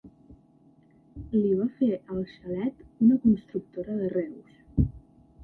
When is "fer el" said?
1.81-2.23